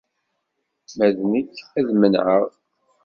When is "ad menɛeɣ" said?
1.79-2.47